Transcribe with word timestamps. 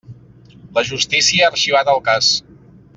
La 0.77 0.83
justícia 0.91 1.45
ha 1.45 1.53
arxivat 1.53 1.93
el 1.97 2.05
cas. 2.11 2.35